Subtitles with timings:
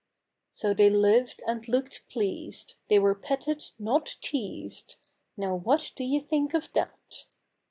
[0.49, 4.95] So they lived and looked pleased— they were petted not teased—
[5.37, 7.27] Now what do you think of that?